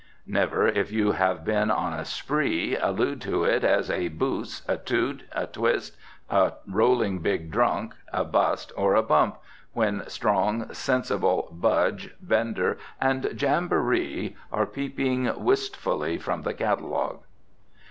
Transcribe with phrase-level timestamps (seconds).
[0.25, 4.77] Never, if you have been on a spree, allude to it as a "boose," a
[4.77, 5.95] "toot," a "twist,"
[6.27, 9.37] a "rolling big drunk," a "bust," or a "bump,"
[9.73, 17.19] when strong, sensible "budge," "bender" and "jamboree" are peeping wistfully from the catalogue.